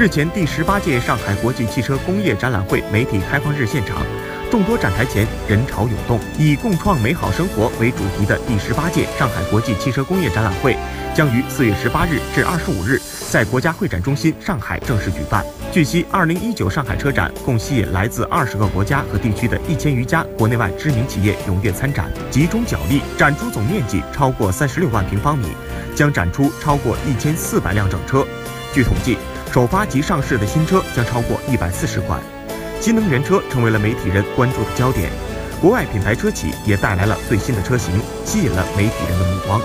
[0.00, 3.98] 日前，第十八届上海国际汽车工业展览会媒体开放日现场，
[4.50, 6.18] 众多展台前人潮涌动。
[6.38, 10.74] 以“共创美好生活”为主题的第十八届上海国际汽车工业展览会
[11.14, 15.44] 将于四月十八日至二十五日在国家会展中心上海正式举办。
[15.70, 25.48] 据悉，二零一九上海车展共吸引来自二十个国家和地区的一千余家国内外知名企业踊跃参展，集中角力，展出总面积超过三十六万平方米，
[25.94, 28.26] 将展出超过一千四百辆整车。
[28.72, 29.18] 据统计，
[29.52, 32.20] 首发及上市的新车将超过一百四十款，
[32.80, 35.10] 新能源车成为了媒体人关注的焦点。
[35.60, 39.60] 国外品牌车企也带来了最新的车型，吸引了媒体人的目光。